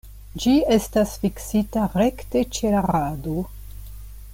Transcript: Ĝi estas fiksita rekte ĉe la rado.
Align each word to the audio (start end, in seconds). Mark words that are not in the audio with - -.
Ĝi 0.43 0.53
estas 0.75 1.13
fiksita 1.25 1.85
rekte 2.03 2.45
ĉe 2.59 2.73
la 2.79 2.83
rado. 2.91 3.41